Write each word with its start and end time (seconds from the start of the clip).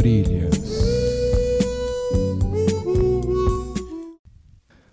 Trilhas. 0.00 0.82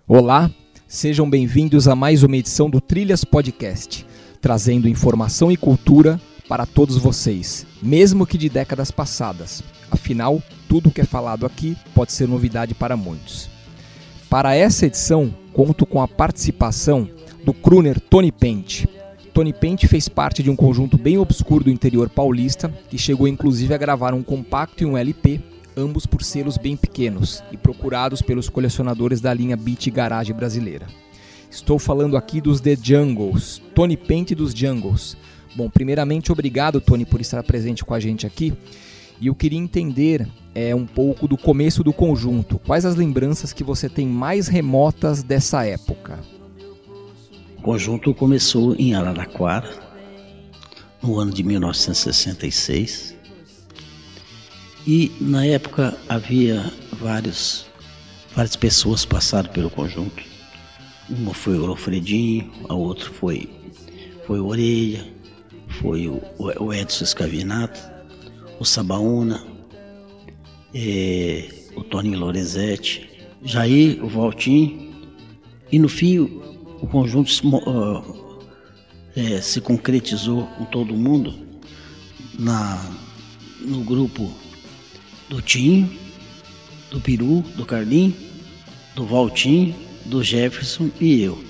Olá, 0.06 0.50
sejam 0.86 1.30
bem-vindos 1.30 1.88
a 1.88 1.96
mais 1.96 2.22
uma 2.22 2.36
edição 2.36 2.68
do 2.68 2.78
Trilhas 2.78 3.24
Podcast, 3.24 4.04
trazendo 4.42 4.86
informação 4.86 5.50
e 5.50 5.56
cultura 5.56 6.20
para 6.46 6.66
todos 6.66 6.98
vocês, 6.98 7.66
mesmo 7.80 8.26
que 8.26 8.36
de 8.36 8.50
décadas 8.50 8.90
passadas. 8.90 9.62
Afinal, 9.90 10.42
tudo 10.68 10.90
que 10.90 11.00
é 11.00 11.04
falado 11.04 11.46
aqui 11.46 11.74
pode 11.94 12.12
ser 12.12 12.28
novidade 12.28 12.74
para 12.74 12.94
muitos. 12.94 13.48
Para 14.28 14.54
essa 14.54 14.84
edição, 14.84 15.34
conto 15.54 15.86
com 15.86 16.02
a 16.02 16.06
participação 16.06 17.08
do 17.42 17.54
crooner 17.54 17.98
Tony 17.98 18.30
Pente. 18.30 18.86
Tony 19.38 19.52
Pente 19.52 19.86
fez 19.86 20.08
parte 20.08 20.42
de 20.42 20.50
um 20.50 20.56
conjunto 20.56 20.98
bem 20.98 21.16
obscuro 21.16 21.62
do 21.62 21.70
interior 21.70 22.08
paulista, 22.08 22.68
que 22.90 22.98
chegou 22.98 23.28
inclusive 23.28 23.72
a 23.72 23.78
gravar 23.78 24.12
um 24.12 24.20
compacto 24.20 24.82
e 24.82 24.84
um 24.84 24.98
LP, 24.98 25.40
ambos 25.76 26.06
por 26.06 26.24
selos 26.24 26.58
bem 26.58 26.76
pequenos 26.76 27.40
e 27.52 27.56
procurados 27.56 28.20
pelos 28.20 28.48
colecionadores 28.48 29.20
da 29.20 29.32
linha 29.32 29.56
Beat 29.56 29.90
Garage 29.90 30.32
brasileira. 30.32 30.88
Estou 31.48 31.78
falando 31.78 32.16
aqui 32.16 32.40
dos 32.40 32.60
The 32.60 32.74
Jungles, 32.82 33.62
Tony 33.76 33.96
Pente 33.96 34.34
dos 34.34 34.52
Jungles. 34.52 35.16
Bom, 35.54 35.70
primeiramente, 35.70 36.32
obrigado, 36.32 36.80
Tony, 36.80 37.06
por 37.06 37.20
estar 37.20 37.44
presente 37.44 37.84
com 37.84 37.94
a 37.94 38.00
gente 38.00 38.26
aqui. 38.26 38.52
E 39.20 39.28
eu 39.28 39.36
queria 39.36 39.60
entender 39.60 40.26
é, 40.52 40.74
um 40.74 40.84
pouco 40.84 41.28
do 41.28 41.38
começo 41.38 41.84
do 41.84 41.92
conjunto. 41.92 42.58
Quais 42.58 42.84
as 42.84 42.96
lembranças 42.96 43.52
que 43.52 43.62
você 43.62 43.88
tem 43.88 44.08
mais 44.08 44.48
remotas 44.48 45.22
dessa 45.22 45.64
época? 45.64 46.18
Conjunto 47.68 48.14
começou 48.14 48.74
em 48.76 48.94
Araraquara, 48.94 49.68
no 51.02 51.18
ano 51.18 51.30
de 51.30 51.42
1966. 51.42 53.14
E 54.86 55.12
na 55.20 55.44
época 55.44 55.94
havia 56.08 56.72
vários, 56.92 57.66
várias 58.34 58.56
pessoas 58.56 59.04
passaram 59.04 59.50
pelo 59.50 59.68
conjunto. 59.68 60.24
Uma 61.10 61.34
foi 61.34 61.58
o 61.58 61.66
Alfredinho, 61.66 62.50
a 62.70 62.74
outra 62.74 63.10
foi, 63.10 63.50
foi 64.26 64.40
o 64.40 64.46
Orelha, 64.46 65.06
foi 65.68 66.08
o, 66.08 66.22
o 66.38 66.72
Edson 66.72 67.04
Escavinato, 67.04 67.78
o 68.58 68.64
Sabaúna, 68.64 69.46
é, 70.72 71.50
o 71.76 71.84
Toninho 71.84 72.18
Lorenzetti, 72.18 73.28
Jair, 73.42 74.02
o 74.02 74.08
Valtinho, 74.08 74.88
e 75.70 75.78
no 75.78 75.90
fim 75.90 76.47
o 76.80 76.86
conjunto 76.86 77.30
se, 77.30 77.46
uh, 77.46 78.44
é, 79.16 79.40
se 79.40 79.60
concretizou 79.60 80.46
com 80.56 80.64
todo 80.64 80.94
mundo 80.94 81.34
na, 82.38 82.80
no 83.60 83.82
grupo 83.82 84.32
do 85.28 85.42
Tinho, 85.42 85.90
do 86.90 87.00
Peru, 87.00 87.42
do 87.56 87.66
Carlinho, 87.66 88.14
do 88.94 89.06
Valtinho, 89.06 89.74
do 90.06 90.22
Jefferson 90.22 90.90
e 91.00 91.22
eu. 91.22 91.42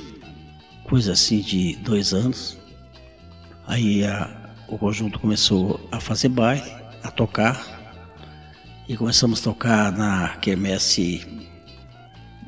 Coisa 0.85 1.13
assim 1.13 1.41
de 1.41 1.77
dois 1.77 2.13
anos. 2.13 2.59
Aí 3.67 4.05
a, 4.05 4.55
o 4.69 4.79
conjunto 4.79 5.19
começou 5.19 5.81
a 5.93 6.01
fazer 6.01 6.29
baile, 6.29 6.71
a 7.03 7.11
tocar. 7.11 7.77
E 8.89 8.97
começamos 8.97 9.41
a 9.41 9.45
tocar 9.45 9.93
na 9.93 10.37
quermesse 10.37 11.27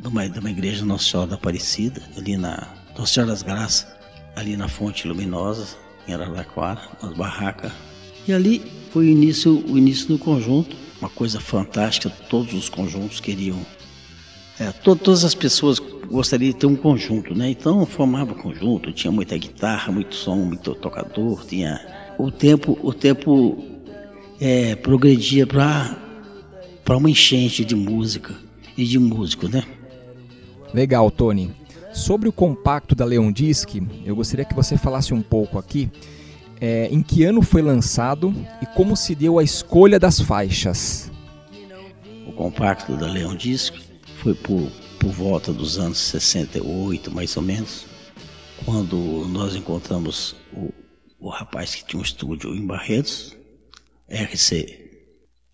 de 0.00 0.08
uma, 0.08 0.28
de 0.28 0.38
uma 0.38 0.50
igreja 0.50 0.84
Nossa 0.84 1.04
Senhora 1.04 1.30
da 1.30 1.36
Aparecida, 1.36 2.02
ali 2.16 2.36
na 2.36 2.68
Nossa 2.98 3.12
Senhora 3.12 3.32
das 3.32 3.42
Graças, 3.42 3.86
ali 4.34 4.56
na 4.56 4.68
Fonte 4.68 5.06
Luminosa, 5.06 5.76
em 6.08 6.14
Araraquara, 6.14 6.80
nas 7.02 7.14
barracas. 7.14 7.72
E 8.26 8.32
ali 8.32 8.62
foi 8.90 9.06
o 9.06 9.08
início, 9.08 9.64
o 9.68 9.76
início 9.76 10.08
do 10.08 10.18
conjunto, 10.18 10.76
uma 11.00 11.10
coisa 11.10 11.40
fantástica, 11.40 12.10
todos 12.28 12.54
os 12.54 12.68
conjuntos 12.68 13.20
queriam. 13.20 13.58
É, 14.58 14.70
to, 14.72 14.96
todas 14.96 15.24
as 15.24 15.34
pessoas 15.34 15.78
gostariam 15.78 16.52
de 16.52 16.56
ter 16.56 16.66
um 16.66 16.76
conjunto, 16.76 17.34
né? 17.34 17.50
Então 17.50 17.84
formava 17.86 18.34
conjunto, 18.34 18.92
tinha 18.92 19.10
muita 19.10 19.36
guitarra, 19.36 19.92
muito 19.92 20.14
som, 20.14 20.36
muito 20.36 20.74
tocador, 20.74 21.44
tinha. 21.46 21.80
O 22.18 22.30
tempo, 22.30 22.78
o 22.82 22.92
tempo 22.92 23.64
é, 24.40 24.74
progredia 24.76 25.46
para 25.46 25.96
para 26.84 26.96
uma 26.96 27.08
enchente 27.08 27.64
de 27.64 27.76
música 27.76 28.34
e 28.76 28.84
de 28.84 28.98
músico, 28.98 29.46
né? 29.46 29.62
Legal, 30.72 31.10
Tony. 31.10 31.50
Sobre 31.92 32.28
o 32.28 32.32
compacto 32.32 32.94
da 32.94 33.04
Leon 33.04 33.32
Disc, 33.32 33.68
eu 34.04 34.14
gostaria 34.14 34.44
que 34.44 34.54
você 34.54 34.76
falasse 34.76 35.12
um 35.12 35.20
pouco 35.22 35.58
aqui 35.58 35.90
é, 36.60 36.88
em 36.90 37.02
que 37.02 37.24
ano 37.24 37.42
foi 37.42 37.62
lançado 37.62 38.34
e 38.62 38.66
como 38.66 38.96
se 38.96 39.14
deu 39.14 39.38
a 39.38 39.42
escolha 39.42 39.98
das 39.98 40.20
faixas. 40.20 41.10
O 42.26 42.32
compacto 42.32 42.96
da 42.96 43.06
Leon 43.06 43.34
Disc 43.34 43.74
foi 44.22 44.34
por, 44.34 44.70
por 45.00 45.10
volta 45.10 45.52
dos 45.52 45.78
anos 45.78 45.98
68, 45.98 47.10
mais 47.10 47.36
ou 47.36 47.42
menos, 47.42 47.86
quando 48.64 48.96
nós 49.28 49.56
encontramos 49.56 50.36
o, 50.52 50.72
o 51.18 51.28
rapaz 51.28 51.74
que 51.74 51.84
tinha 51.84 52.00
um 52.00 52.04
estúdio 52.04 52.54
em 52.54 52.64
Barretos, 52.64 53.36
RC. 54.08 54.78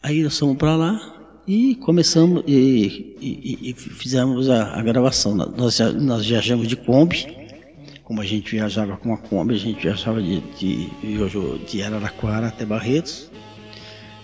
Aí 0.02 0.22
nós 0.22 0.38
fomos 0.38 0.56
para 0.56 0.76
lá, 0.76 1.25
e 1.46 1.76
começamos 1.76 2.42
e, 2.46 3.14
e, 3.20 3.70
e 3.70 3.72
fizemos 3.74 4.50
a, 4.50 4.78
a, 4.78 4.82
gravação. 4.82 5.34
Nós, 5.34 5.78
nós 5.78 6.26
viajamos 6.26 6.66
de 6.66 6.76
Kombi, 6.76 7.26
como 8.02 8.20
a 8.20 8.24
gente 8.24 8.50
viajava 8.50 8.96
com 8.96 9.14
a 9.14 9.16
Kombi, 9.16 9.54
a 9.54 9.58
gente 9.58 9.82
viajava 9.82 10.20
de, 10.20 10.40
de, 10.58 10.88
de 11.66 11.82
Araraquara 11.82 12.48
até 12.48 12.64
Barretos. 12.64 13.30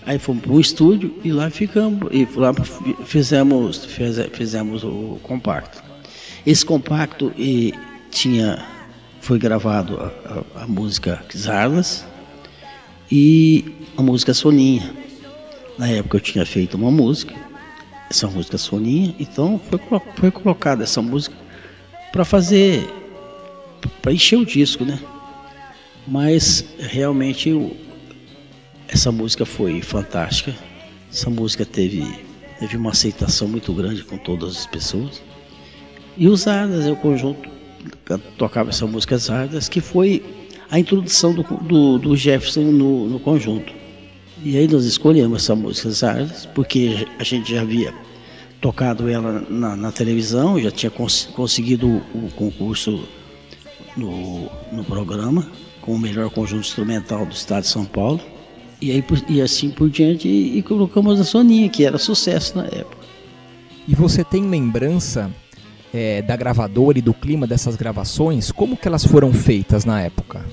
Aí 0.05 0.19
fomos 0.19 0.43
para 0.43 0.53
o 0.53 0.61
estúdio 0.61 1.15
e 1.23 1.31
lá 1.31 1.49
ficamos, 1.49 2.09
e 2.11 2.27
lá 2.35 2.53
fizemos, 3.05 3.85
fiz, 3.85 4.17
fizemos 4.33 4.83
o 4.83 5.21
compacto. 5.23 5.81
Esse 6.45 6.67
compacto 6.67 7.33
e, 7.39 7.73
tinha, 8.11 8.67
foi 9.21 9.39
gravado 9.39 9.97
a, 9.99 10.07
a, 10.59 10.65
a 10.65 10.67
música 10.67 11.25
Zarlas 11.37 12.05
e 13.11 13.65
a 13.97 14.03
música 14.03 14.35
Soninha. 14.35 15.02
Na 15.79 15.89
época 15.89 16.17
eu 16.17 16.21
tinha 16.21 16.45
feito 16.45 16.77
uma 16.77 16.91
música, 16.91 17.35
essa 18.11 18.29
música 18.29 18.59
Soninha, 18.59 19.15
então 19.19 19.61
foi, 19.71 19.81
foi 20.17 20.31
colocada 20.31 20.83
essa 20.85 21.01
música 21.01 21.35
para 22.13 22.25
fazer, 22.25 22.87
para 24.03 24.13
encher 24.13 24.37
o 24.37 24.45
disco, 24.45 24.85
né? 24.85 24.99
Mas 26.07 26.65
realmente 26.79 27.49
eu, 27.49 27.75
essa 28.87 29.11
música 29.11 29.47
foi 29.47 29.81
fantástica. 29.81 30.55
Essa 31.11 31.31
música 31.31 31.65
teve, 31.65 32.07
teve 32.59 32.77
uma 32.77 32.91
aceitação 32.91 33.49
muito 33.49 33.73
grande 33.73 34.03
com 34.05 34.19
todas 34.19 34.57
as 34.57 34.67
pessoas. 34.67 35.23
E 36.17 36.29
os 36.29 36.47
Ardas, 36.47 36.87
o 36.87 36.97
conjunto 36.97 37.49
tocava 38.37 38.71
essa 38.71 38.87
música 38.87 39.15
As 39.15 39.31
Ardas, 39.31 39.69
que 39.69 39.81
foi 39.81 40.23
a 40.71 40.79
introdução 40.79 41.35
do, 41.35 41.43
do, 41.43 41.99
do 41.99 42.17
Jefferson 42.17 42.63
no, 42.63 43.09
no 43.09 43.21
conjunto. 43.21 43.73
E 44.45 44.57
aí 44.57 44.67
nós 44.67 44.85
escolhemos 44.85 45.43
essa 45.43 45.55
música 45.55 45.91
Zardas, 45.91 46.47
porque 46.47 47.07
a 47.19 47.23
gente 47.23 47.53
já 47.53 47.63
havia 47.63 47.95
tocado 48.61 49.09
ela 49.09 49.45
na, 49.49 49.77
na 49.77 49.93
televisão, 49.93 50.61
já 50.61 50.71
tinha 50.71 50.91
cons 50.91 51.29
conseguido 51.35 51.89
o, 51.89 52.27
o 52.27 52.31
concurso 52.35 53.05
no, 53.97 54.49
no 54.73 54.85
programa, 54.85 55.47
com 55.81 55.95
o 55.95 55.99
melhor 55.99 56.31
conjunto 56.31 56.67
instrumental 56.67 57.25
do 57.25 57.33
estado 57.33 57.63
de 57.63 57.69
São 57.69 57.85
Paulo. 57.85 58.21
E, 58.81 58.91
aí, 58.91 59.05
e 59.29 59.41
assim 59.41 59.71
por 59.71 59.89
diante, 59.89 60.27
e, 60.27 60.59
e 60.59 60.63
colocamos 60.63 61.21
a 61.21 61.25
Soninha, 61.25 61.69
que 61.69 61.85
era 61.85 61.99
sucesso 61.99 62.57
na 62.59 62.65
época. 62.65 63.07
E 63.87 63.95
você 63.95 64.25
tem 64.25 64.49
lembrança 64.49 65.31
é, 65.95 66.21
da 66.23 66.37
gravadora 66.37 66.99
e 66.99 67.03
do 67.03 67.15
clima 67.15 67.47
dessas 67.47 67.77
gravações? 67.77 68.51
Como 68.51 68.77
que 68.77 68.89
elas 68.89 69.05
foram 69.05 69.33
feitas 69.33 69.85
na 69.85 70.01
época? 70.01 70.45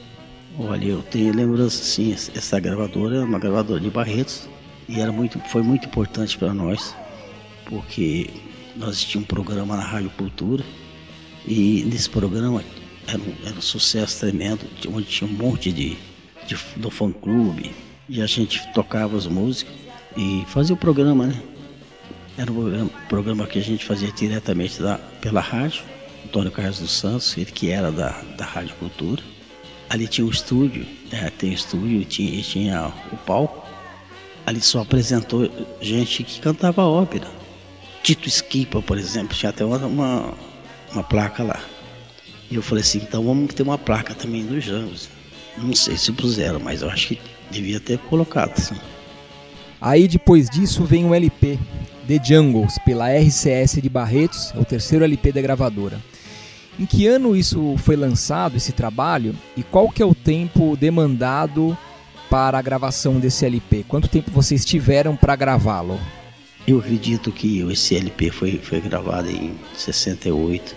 Olha, 0.62 0.84
eu 0.84 1.02
tenho 1.02 1.34
lembrança 1.34 1.82
sim, 1.82 2.12
essa 2.12 2.60
gravadora 2.60 3.16
é 3.16 3.24
uma 3.24 3.40
gravadora 3.40 3.80
de 3.80 3.90
Barretos 3.90 4.50
e 4.90 5.00
era 5.00 5.10
muito, 5.10 5.40
foi 5.48 5.62
muito 5.62 5.88
importante 5.88 6.38
para 6.38 6.54
nós, 6.54 6.94
porque 7.66 8.30
nós 8.76 9.02
tínhamos 9.02 9.24
um 9.24 9.34
programa 9.34 9.78
na 9.78 9.84
Rádio 9.84 10.10
Cultura 10.18 10.62
e 11.48 11.86
nesse 11.86 12.10
programa 12.10 12.62
era 13.08 13.18
um, 13.18 13.34
era 13.46 13.56
um 13.56 13.62
sucesso 13.62 14.20
tremendo, 14.20 14.66
onde 14.94 15.08
tinha 15.08 15.30
um 15.30 15.34
monte 15.34 15.72
de, 15.72 15.98
de 16.46 16.58
do 16.76 16.92
fã 16.92 17.10
clube 17.10 17.72
e 18.10 18.22
a 18.22 18.26
gente 18.26 18.62
tocava 18.74 19.16
as 19.16 19.28
músicas 19.28 19.74
e 20.18 20.44
fazia 20.46 20.76
o 20.76 20.78
programa, 20.78 21.28
né? 21.28 21.42
Era 22.38 22.52
um 22.52 22.56
programa, 22.56 22.90
programa 23.08 23.48
que 23.48 23.60
a 23.60 23.64
gente 23.64 23.86
fazia 23.86 24.12
diretamente 24.12 24.82
da, 24.82 24.98
pela 25.22 25.40
rádio, 25.40 25.84
Antônio 26.26 26.52
Carlos 26.52 26.80
dos 26.80 26.92
Santos, 26.92 27.38
ele 27.38 27.50
que 27.50 27.70
era 27.70 27.90
da, 27.90 28.10
da 28.38 28.44
Rádio 28.44 28.76
Cultura. 28.76 29.24
Ali 29.90 30.08
tinha 30.08 30.26
o 30.26 30.30
estúdio, 30.30 30.86
é, 31.12 31.30
tem 31.32 31.50
o 31.50 31.54
estúdio, 31.54 32.06
tinha, 32.06 32.42
tinha 32.44 32.94
o 33.12 33.18
palco. 33.18 33.68
Ali 34.46 34.62
só 34.62 34.82
apresentou 34.82 35.50
gente 35.82 36.24
que 36.24 36.40
cantava 36.40 36.84
ópera. 36.84 37.28
Tito 38.04 38.28
Esquipa, 38.28 38.82
por 38.82 38.98
exemplo, 38.98 39.36
tinha 39.36 39.50
até 39.50 39.66
uma, 39.66 39.78
uma, 39.78 40.34
uma 40.94 41.04
placa 41.04 41.44
lá. 41.44 41.60
E 42.50 42.56
eu 42.56 42.62
falei 42.62 42.84
assim, 42.84 43.00
então 43.00 43.24
vamos 43.24 43.54
ter 43.54 43.64
uma 43.64 43.78
placa 43.78 44.14
também 44.14 44.46
dos 44.46 44.64
Jangos. 44.64 45.10
Não 45.58 45.74
sei 45.76 45.98
se 45.98 46.12
puseram, 46.12 46.60
mas 46.60 46.82
eu 46.82 46.90
acho 46.90 47.10
que 47.10 47.22
devia 47.52 47.80
ter 47.80 47.98
colocado. 48.00 48.76
Aí 49.82 50.08
depois 50.08 50.50
disso 50.50 50.84
vem 50.84 51.06
um 51.06 51.14
LP, 51.14 51.60
The 52.08 52.20
Jungles, 52.24 52.78
pela 52.86 53.10
RCS 53.10 53.82
de 53.82 53.90
Barretos, 53.90 54.52
é 54.56 54.60
o 54.60 54.66
terceiro 54.66 55.04
LP 55.04 55.32
da 55.32 55.42
gravadora. 55.42 56.00
Em 56.80 56.86
que 56.86 57.08
ano 57.08 57.36
isso 57.36 57.76
foi 57.78 57.98
lançado, 57.98 58.56
esse 58.56 58.72
trabalho, 58.72 59.36
e 59.58 59.62
qual 59.62 59.90
que 59.90 60.02
é 60.02 60.06
o 60.06 60.16
tempo 60.16 60.78
demandado 60.78 61.78
para 62.30 62.58
a 62.58 62.62
gravação 62.62 63.20
desse 63.20 63.46
LP? 63.46 63.84
Quanto 63.86 64.08
tempo 64.08 64.32
vocês 64.32 64.64
tiveram 64.64 65.14
para 65.14 65.36
gravá-lo? 65.36 66.00
Eu 66.66 66.80
acredito 66.80 67.34
que 67.34 67.60
esse 67.70 67.98
LP 67.98 68.32
foi, 68.32 68.58
foi 68.60 68.80
gravado 68.80 69.30
em 69.30 69.58
68, 69.76 70.74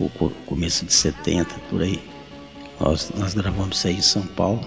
ou 0.00 0.10
começo 0.46 0.84
de 0.84 0.92
70, 0.92 1.54
por 1.70 1.80
aí. 1.80 2.02
Nós, 2.80 3.12
nós 3.16 3.32
gravamos 3.32 3.76
isso 3.76 3.86
aí 3.86 3.94
em 3.94 4.02
São 4.02 4.26
Paulo, 4.26 4.66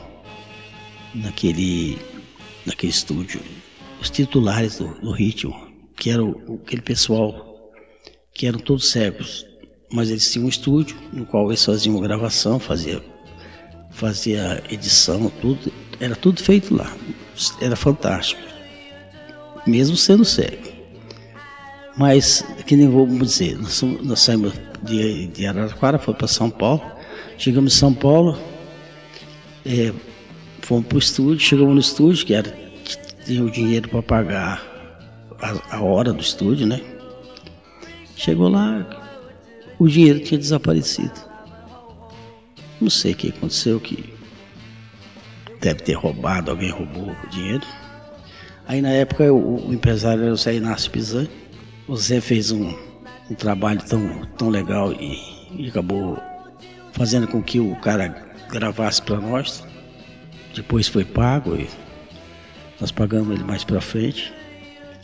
naquele, 1.13 1.97
naquele 2.65 2.91
estúdio. 2.91 3.41
Os 3.99 4.09
titulares 4.09 4.77
do, 4.77 4.87
do 5.01 5.11
ritmo, 5.11 5.67
que 5.97 6.09
eram 6.09 6.41
aquele 6.63 6.81
pessoal 6.81 7.51
que 8.33 8.47
eram 8.47 8.59
todos 8.59 8.89
cegos, 8.89 9.45
mas 9.93 10.09
eles 10.09 10.29
tinham 10.31 10.47
um 10.47 10.49
estúdio 10.49 10.97
no 11.13 11.23
qual 11.23 11.47
eles 11.49 11.63
faziam 11.63 11.99
gravação, 11.99 12.57
fazia, 12.59 12.99
fazia 13.91 14.63
edição, 14.71 15.31
tudo, 15.39 15.71
era 15.99 16.15
tudo 16.15 16.41
feito 16.41 16.73
lá. 16.73 16.91
Era 17.61 17.75
fantástico, 17.75 18.41
mesmo 19.67 19.95
sendo 19.95 20.25
cego. 20.25 20.73
Mas, 21.95 22.43
que 22.65 22.75
nem 22.75 22.89
vou 22.89 23.05
dizer, 23.05 23.55
nós, 23.59 23.83
nós 24.01 24.19
saímos 24.19 24.53
de, 24.81 25.27
de 25.27 25.45
Araraquara, 25.45 25.99
foi 25.99 26.15
para 26.15 26.27
São 26.27 26.49
Paulo, 26.49 26.81
chegamos 27.37 27.75
em 27.75 27.77
São 27.77 27.93
Paulo, 27.93 28.35
é, 29.63 29.93
fomos 30.61 30.87
para 30.87 30.95
o 30.95 30.99
estúdio, 30.99 31.39
chegamos 31.39 31.73
no 31.75 31.79
estúdio, 31.79 32.25
que 32.25 32.33
era, 32.33 32.51
tinha 33.27 33.43
o 33.43 33.51
dinheiro 33.51 33.87
para 33.89 34.01
pagar 34.01 34.63
a, 35.39 35.75
a 35.77 35.81
hora 35.83 36.11
do 36.11 36.21
estúdio, 36.21 36.65
né? 36.65 36.81
Chegou 38.15 38.49
lá, 38.49 39.02
o 39.83 39.89
dinheiro 39.89 40.21
tinha 40.21 40.39
desaparecido. 40.39 41.11
Não 42.79 42.89
sei 42.89 43.11
o 43.11 43.15
que 43.15 43.29
aconteceu, 43.29 43.81
que 43.81 44.13
deve 45.59 45.81
ter 45.81 45.93
roubado, 45.93 46.51
alguém 46.51 46.71
roubou 46.71 47.11
o 47.11 47.27
dinheiro. 47.29 47.67
Aí 48.65 48.81
na 48.81 48.91
época 48.91 49.31
o, 49.33 49.67
o 49.67 49.73
empresário 49.73 50.23
era 50.23 50.31
o 50.31 50.37
Zé 50.37 50.55
Inácio 50.55 50.89
Pisani. 50.89 51.29
O 51.85 51.97
Zé 51.97 52.21
fez 52.21 52.49
um, 52.49 52.73
um 53.29 53.35
trabalho 53.35 53.81
tão, 53.85 54.25
tão 54.37 54.49
legal 54.49 54.93
e, 54.93 55.19
e 55.51 55.67
acabou 55.67 56.17
fazendo 56.93 57.27
com 57.27 57.43
que 57.43 57.59
o 57.59 57.75
cara 57.75 58.07
gravasse 58.49 59.01
para 59.01 59.19
nós. 59.19 59.65
Depois 60.55 60.87
foi 60.87 61.03
pago 61.03 61.57
e 61.57 61.67
nós 62.79 62.89
pagamos 62.89 63.35
ele 63.35 63.43
mais 63.43 63.65
para 63.65 63.81
frente. 63.81 64.33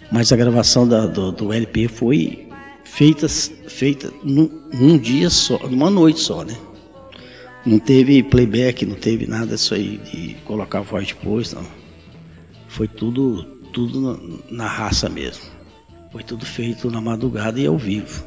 Mas 0.09 0.31
a 0.31 0.37
gravação 0.37 0.87
da, 0.87 1.05
do, 1.05 1.33
do 1.33 1.51
LP 1.51 1.89
foi 1.89 2.48
feitas 2.91 3.51
feita 3.67 4.11
num, 4.23 4.49
num, 4.73 4.97
dia 4.97 5.29
só, 5.29 5.57
numa 5.67 5.89
noite 5.89 6.19
só, 6.19 6.43
né? 6.43 6.57
Não 7.65 7.79
teve 7.79 8.23
playback, 8.23 8.85
não 8.85 8.95
teve 8.95 9.27
nada 9.27 9.55
disso 9.55 9.73
aí 9.73 9.97
de 9.97 10.35
colocar 10.45 10.81
voz 10.81 11.07
depois, 11.07 11.53
não. 11.53 11.65
Foi 12.67 12.87
tudo, 12.87 13.43
tudo 13.73 14.01
na, 14.01 14.19
na 14.49 14.67
raça 14.67 15.09
mesmo. 15.09 15.43
Foi 16.11 16.23
tudo 16.23 16.45
feito 16.45 16.89
na 16.89 16.99
madrugada 16.99 17.59
e 17.59 17.67
ao 17.67 17.77
vivo. 17.77 18.23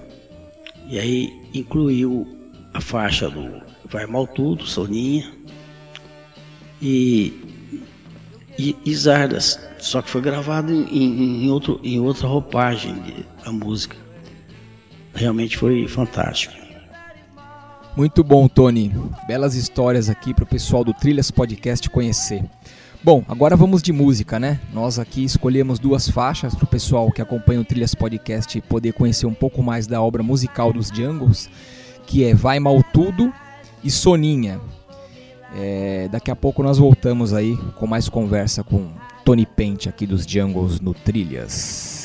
E 0.88 0.98
aí 0.98 1.32
incluiu 1.52 2.26
a 2.72 2.80
faixa 2.80 3.28
do 3.28 3.62
Vai 3.86 4.06
Mal 4.06 4.26
Tudo, 4.26 4.66
Soninha 4.66 5.32
e, 6.80 7.32
e, 8.58 8.76
e 8.84 8.94
Zardas. 8.94 9.58
Só 9.78 10.00
que 10.00 10.10
foi 10.10 10.20
gravado 10.20 10.72
em, 10.72 11.44
em, 11.44 11.50
outro, 11.50 11.80
em 11.82 11.98
outra 11.98 12.28
roupagem 12.28 12.94
de, 13.02 13.26
a 13.44 13.50
música 13.50 13.96
realmente 15.14 15.56
foi 15.56 15.86
fantástico. 15.88 16.54
Muito 17.96 18.24
bom, 18.24 18.48
Tony. 18.48 18.90
Belas 19.26 19.54
histórias 19.54 20.08
aqui 20.08 20.32
para 20.32 20.44
o 20.44 20.46
pessoal 20.46 20.82
do 20.82 20.94
Trilhas 20.94 21.30
Podcast 21.30 21.88
conhecer. 21.90 22.42
Bom, 23.04 23.22
agora 23.28 23.56
vamos 23.56 23.82
de 23.82 23.92
música, 23.92 24.38
né? 24.38 24.60
Nós 24.72 24.98
aqui 24.98 25.24
escolhemos 25.24 25.78
duas 25.78 26.08
faixas 26.08 26.54
para 26.54 26.64
o 26.64 26.68
pessoal 26.68 27.10
que 27.10 27.20
acompanha 27.20 27.60
o 27.60 27.64
Trilhas 27.64 27.94
Podcast 27.94 28.60
poder 28.62 28.92
conhecer 28.92 29.26
um 29.26 29.34
pouco 29.34 29.62
mais 29.62 29.86
da 29.86 30.00
obra 30.00 30.22
musical 30.22 30.72
dos 30.72 30.88
Jungles, 30.88 31.50
que 32.06 32.24
é 32.24 32.32
Vai 32.32 32.60
Mal 32.60 32.82
Tudo 32.92 33.32
e 33.84 33.90
Soninha. 33.90 34.60
É, 35.54 36.08
daqui 36.10 36.30
a 36.30 36.36
pouco 36.36 36.62
nós 36.62 36.78
voltamos 36.78 37.34
aí 37.34 37.58
com 37.76 37.86
mais 37.86 38.08
conversa 38.08 38.64
com 38.64 38.88
Tony 39.22 39.44
Pente 39.44 39.88
aqui 39.88 40.06
dos 40.06 40.24
Jungles 40.24 40.80
no 40.80 40.94
Trilhas. 40.94 42.01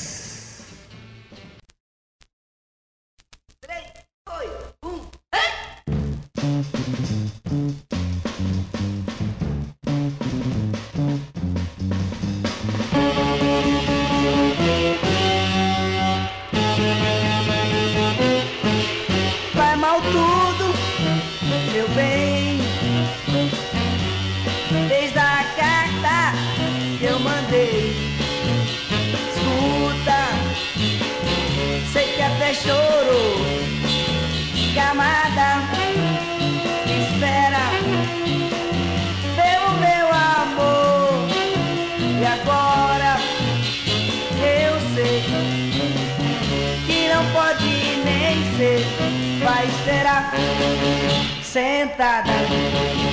Sentada. 51.58 53.07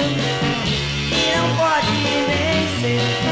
e 0.00 1.36
não 1.36 1.56
pode 1.56 1.90
nem 2.28 2.80
ser. 2.80 3.29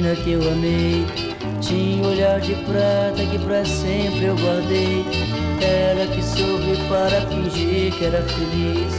Que 0.00 0.32
eu 0.32 0.40
amei. 0.52 1.04
Tinha 1.60 2.02
um 2.02 2.10
olhar 2.10 2.40
de 2.40 2.54
prata 2.54 3.26
que 3.30 3.38
pra 3.40 3.64
sempre 3.64 4.24
eu 4.24 4.36
guardei. 4.36 5.04
Ela 5.60 6.06
que 6.06 6.22
soube 6.22 6.76
para 6.88 7.20
fingir 7.28 7.92
que 7.92 8.04
era 8.06 8.22
feliz. 8.22 8.94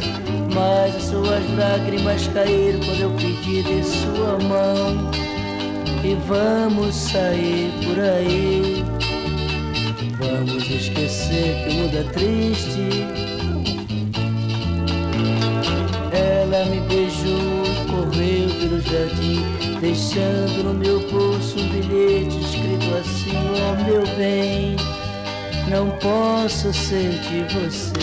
Mas 0.54 0.96
as 0.96 1.04
suas 1.04 1.44
lágrimas 1.58 2.28
caíram 2.28 2.80
quando 2.80 3.02
eu 3.02 3.12
pedi 3.12 3.64
de 3.64 3.84
sua 3.84 4.38
mão. 4.48 5.12
E 6.04 6.16
vamos 6.28 6.94
sair 6.94 7.72
por 7.84 8.00
aí. 8.00 8.86
Vamos 10.20 10.70
esquecer 10.70 11.64
que 11.64 11.70
o 11.70 11.74
mundo 11.74 11.98
é 11.98 12.04
triste. 12.04 13.34
Ela 16.12 16.66
me 16.66 16.80
beijou, 16.82 17.43
jardim, 18.90 19.44
deixando 19.80 20.64
no 20.64 20.74
meu 20.74 21.00
bolso 21.10 21.60
um 21.60 21.70
bilhete 21.70 22.40
escrito 22.40 22.96
assim: 22.96 23.38
Oh 23.56 23.84
meu 23.84 24.06
bem, 24.16 24.76
não 25.70 25.90
posso 26.00 26.74
sentir 26.74 27.46
você. 27.54 27.94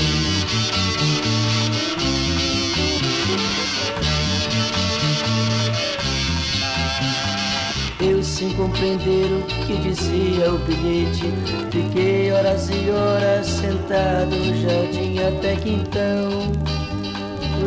Eu 8.00 8.22
sem 8.22 8.50
compreender 8.54 9.26
o 9.26 9.42
que 9.66 9.76
dizia 9.76 10.50
o 10.50 10.58
bilhete 10.60 11.30
Fiquei 11.70 12.32
horas 12.32 12.70
e 12.70 12.90
horas 12.90 13.46
sentado 13.46 14.34
no 14.34 14.56
jardim 14.62 15.18
Até 15.18 15.56
que 15.56 15.68
então 15.68 16.29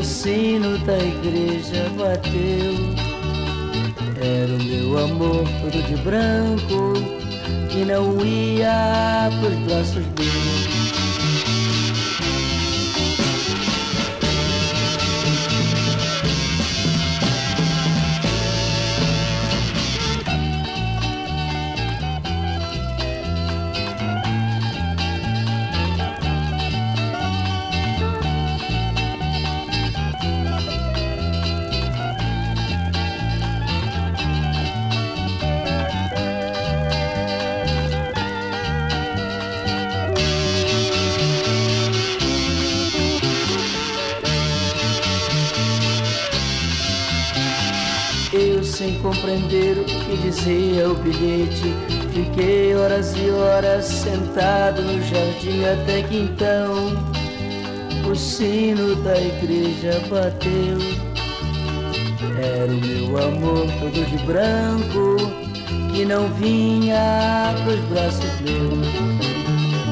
o 0.03 0.05
sino 0.05 0.77
da 0.79 0.97
igreja 0.97 1.89
bateu. 1.97 2.73
Era 4.21 4.53
o 4.53 4.63
meu 4.63 4.97
amor 4.97 5.43
todo 5.61 5.81
de 5.83 5.95
branco 5.97 6.93
Que 7.69 7.83
não 7.85 8.25
ia 8.25 9.29
pros 9.39 9.55
braços 9.59 10.03
meus 10.17 10.72
compreender 49.23 49.77
o 49.77 49.85
que 49.85 50.17
dizia 50.17 50.89
o 50.89 50.95
bilhete. 50.95 51.73
Fiquei 52.13 52.75
horas 52.75 53.15
e 53.17 53.29
horas 53.31 53.85
sentado 53.85 54.81
no 54.83 55.01
jardim 55.01 55.63
Até 55.65 56.03
que 56.03 56.17
então 56.17 56.93
o 58.09 58.15
sino 58.15 58.95
da 58.97 59.17
igreja 59.17 60.01
bateu. 60.09 60.77
Era 62.37 62.71
o 62.71 62.75
meu 62.75 63.17
amor 63.17 63.65
todo 63.79 64.05
de 64.05 64.17
branco 64.25 65.17
Que 65.93 66.05
não 66.05 66.27
vinha 66.33 67.55
pros 67.63 67.79
braços 67.85 68.41
meus. 68.41 68.87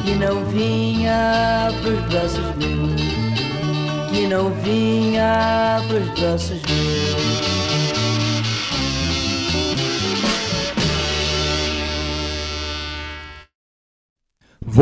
Que 0.04 0.16
não 0.16 0.44
vinha 0.46 1.70
pros 1.82 2.00
braços 2.10 2.56
meus. 2.58 4.12
Que 4.12 4.28
não 4.28 4.52
vinha 4.62 5.82
pros 5.88 6.20
braços 6.20 6.60
meus 6.68 7.51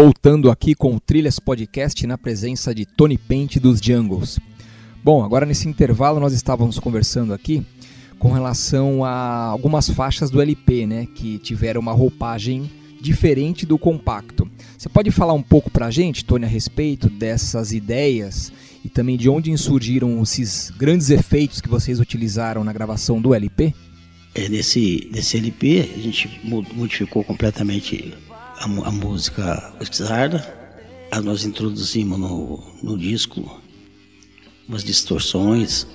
Voltando 0.01 0.49
aqui 0.49 0.73
com 0.75 0.95
o 0.95 0.99
Trilhas 0.99 1.39
Podcast 1.39 2.07
na 2.07 2.17
presença 2.17 2.73
de 2.73 2.85
Tony 2.85 3.17
Pente 3.17 3.59
dos 3.59 3.81
Jungles. 3.81 4.39
Bom, 5.03 5.25
agora 5.25 5.45
nesse 5.45 5.67
intervalo 5.67 6.21
nós 6.21 6.31
estávamos 6.31 6.79
conversando 6.79 7.33
aqui 7.33 7.65
com 8.17 8.31
relação 8.31 9.03
a 9.03 9.47
algumas 9.47 9.89
faixas 9.89 10.29
do 10.29 10.41
LP, 10.41 10.87
né, 10.87 11.05
que 11.13 11.37
tiveram 11.39 11.81
uma 11.81 11.91
roupagem 11.91 12.71
diferente 13.01 13.65
do 13.65 13.77
compacto. 13.77 14.49
Você 14.77 14.87
pode 14.87 15.11
falar 15.11 15.33
um 15.33 15.43
pouco 15.43 15.69
pra 15.69 15.91
gente, 15.91 16.23
Tony, 16.23 16.45
a 16.45 16.47
respeito 16.47 17.09
dessas 17.09 17.73
ideias 17.73 18.53
e 18.85 18.87
também 18.87 19.17
de 19.17 19.27
onde 19.27 19.55
surgiram 19.57 20.23
esses 20.23 20.71
grandes 20.77 21.09
efeitos 21.09 21.59
que 21.59 21.67
vocês 21.67 21.99
utilizaram 21.99 22.63
na 22.63 22.71
gravação 22.71 23.21
do 23.21 23.33
LP? 23.33 23.73
É, 24.33 24.47
nesse, 24.47 25.09
nesse 25.11 25.35
LP 25.35 25.89
a 25.93 25.99
gente 25.99 26.39
modificou 26.73 27.21
completamente 27.21 28.13
a, 28.59 28.65
a 28.65 28.91
música 28.91 29.73
Zarda. 29.91 30.59
Nós 31.23 31.43
introduzimos 31.43 32.19
no, 32.19 32.59
no 32.83 32.97
disco 32.97 33.59
umas 34.67 34.83
distorções, 34.83 35.87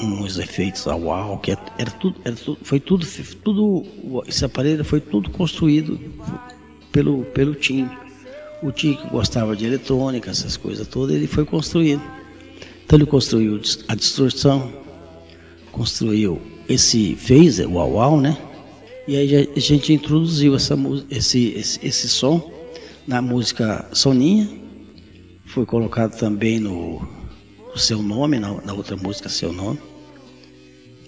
uns 0.00 0.38
efeitos 0.38 0.86
a 0.86 0.94
uau, 0.94 1.38
que 1.38 1.50
era 1.50 1.90
tudo, 1.90 2.20
era 2.24 2.36
tudo, 2.36 2.58
foi 2.62 2.78
tudo, 2.78 3.04
tudo, 3.42 3.84
esse 4.28 4.44
aparelho 4.44 4.84
foi 4.84 5.00
tudo 5.00 5.30
construído 5.30 5.98
pelo, 6.92 7.24
pelo 7.24 7.54
Tim. 7.54 7.88
O 8.62 8.70
Tim 8.70 8.94
que 8.94 9.08
gostava 9.08 9.56
de 9.56 9.66
eletrônica, 9.66 10.30
essas 10.30 10.56
coisas 10.56 10.86
todas, 10.86 11.16
ele 11.16 11.26
foi 11.26 11.44
construído. 11.44 12.02
Então 12.84 12.98
ele 12.98 13.06
construiu 13.06 13.60
a 13.88 13.94
distorção, 13.94 14.72
construiu 15.72 16.40
esse 16.68 17.16
phaser, 17.16 17.68
o 17.68 17.74
uau 17.74 18.20
né? 18.20 18.38
E 19.08 19.16
aí 19.16 19.48
a 19.56 19.60
gente 19.60 19.92
introduziu 19.92 20.54
essa, 20.54 20.76
esse, 21.10 21.48
esse, 21.48 21.86
esse 21.86 22.08
som 22.08 22.50
na 23.06 23.20
música 23.20 23.88
Soninha. 23.92 24.48
Foi 25.46 25.66
colocado 25.66 26.16
também 26.16 26.60
no, 26.60 27.00
no 27.70 27.78
seu 27.78 28.02
nome, 28.02 28.38
na, 28.38 28.60
na, 28.62 28.72
outra 28.72 28.96
música 28.96 29.28
Seu 29.28 29.52
Nome. 29.52 29.78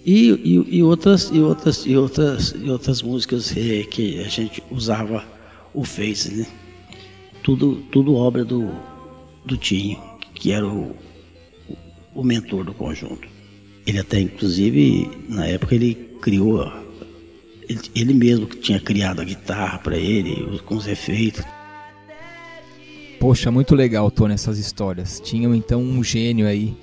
E, 0.05 0.31
e, 0.31 0.77
e, 0.77 0.83
outras, 0.83 1.29
e, 1.31 1.39
outras, 1.39 1.85
e, 1.85 1.95
outras, 1.95 2.53
e 2.61 2.69
outras 2.69 3.01
músicas 3.01 3.55
é, 3.55 3.83
que 3.83 4.19
a 4.19 4.27
gente 4.27 4.61
usava 4.69 5.23
o 5.73 5.85
Face, 5.85 6.33
né? 6.33 6.45
Tudo, 7.41 7.75
tudo 7.89 8.15
obra 8.15 8.43
do, 8.43 8.69
do 9.45 9.55
Tinho, 9.55 9.97
que 10.35 10.51
era 10.51 10.67
o, 10.67 10.93
o 12.13 12.21
mentor 12.21 12.65
do 12.65 12.73
conjunto. 12.73 13.27
Ele 13.87 13.99
até, 13.99 14.19
inclusive, 14.19 15.09
na 15.29 15.45
época 15.47 15.75
ele 15.75 15.95
criou 16.21 16.82
ele, 17.67 17.81
ele 17.95 18.13
mesmo 18.13 18.47
que 18.47 18.57
tinha 18.57 18.79
criado 18.79 19.21
a 19.21 19.23
guitarra 19.23 19.79
para 19.79 19.97
ele, 19.97 20.59
com 20.65 20.75
os 20.75 20.87
efeitos. 20.87 21.43
Poxa, 23.19 23.49
muito 23.49 23.73
legal, 23.73 24.11
Tony, 24.11 24.33
essas 24.33 24.57
histórias. 24.57 25.19
Tinham 25.19 25.55
então 25.55 25.81
um 25.81 26.03
gênio 26.03 26.45
aí 26.45 26.75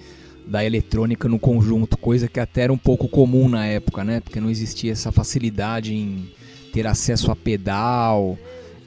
da 0.47 0.65
eletrônica 0.65 1.29
no 1.29 1.39
conjunto, 1.39 1.99
coisa 1.99 2.29
que 2.29 2.41
até 2.41 2.63
era 2.63 2.73
um 2.73 2.79
pouco 2.79 3.09
comum 3.09 3.49
na 3.49 3.67
época, 3.67 4.03
né? 4.03 4.21
Porque 4.21 4.41
não 4.41 4.51
existia 4.51 4.93
essa 4.93 5.13
facilidade 5.13 5.95
em 5.95 6.31
ter 6.73 6.87
acesso 6.87 7.31
a 7.31 7.37
pedal, 7.37 8.39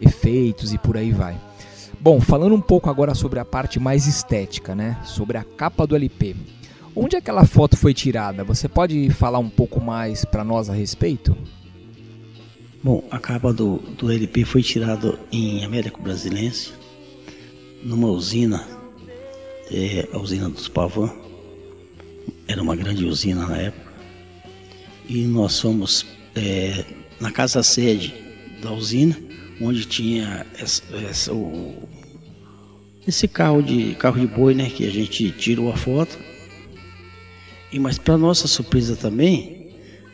efeitos 0.02 0.74
e 0.74 0.78
por 0.78 0.98
aí 0.98 1.12
vai. 1.12 1.40
Bom, 2.00 2.20
falando 2.20 2.56
um 2.56 2.62
pouco 2.62 2.90
agora 2.90 3.16
sobre 3.16 3.40
a 3.40 3.46
parte 3.46 3.80
mais 3.80 4.08
estética, 4.08 4.76
né? 4.76 4.98
Sobre 5.06 5.38
a 5.38 5.44
capa 5.44 5.88
do 5.88 5.96
LP. 5.96 6.36
Onde 6.96 7.16
aquela 7.16 7.46
foto 7.46 7.78
foi 7.78 7.94
tirada? 7.94 8.44
Você 8.44 8.68
pode 8.68 9.10
falar 9.12 9.40
um 9.40 9.50
pouco 9.50 9.80
mais 9.80 10.26
para 10.26 10.44
nós 10.44 10.70
a 10.70 10.74
respeito? 10.74 11.36
Bom, 12.84 13.02
a 13.10 13.18
capa 13.18 13.54
do, 13.54 13.78
do 13.98 14.12
LP 14.12 14.44
foi 14.44 14.62
tirada 14.62 15.18
em 15.32 15.64
Américo 15.64 16.02
Brasilense, 16.02 16.74
numa 17.82 18.10
usina, 18.10 18.68
é, 19.72 20.10
a 20.12 20.18
usina 20.18 20.50
dos 20.50 20.68
Pavão. 20.68 21.10
Era 22.46 22.62
uma 22.62 22.76
grande 22.76 23.06
usina 23.06 23.48
na 23.48 23.56
época. 23.56 23.94
E 25.08 25.24
nós 25.24 25.62
fomos 25.62 26.06
é, 26.36 26.84
na 27.22 27.32
casa 27.32 27.64
sede 27.64 28.14
da 28.62 28.74
usina, 28.74 29.18
onde 29.62 29.86
tinha 29.86 30.46
essa, 30.60 30.84
essa, 31.10 31.34
o, 31.34 31.88
esse 33.08 33.30
carro 33.30 33.64
de 33.64 33.96
carro 33.96 34.20
de 34.20 34.28
boi, 34.28 34.54
né, 34.54 34.70
que 34.70 34.86
a 34.86 34.92
gente 34.92 35.32
tirou 35.32 35.72
a 35.72 35.78
foto. 35.78 36.20
E 37.72 37.80
mas 37.80 37.98
para 37.98 38.18
nossa 38.18 38.46
surpresa 38.46 38.94
também, 38.98 39.63